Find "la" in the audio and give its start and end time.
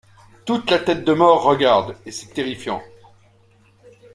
0.71-0.79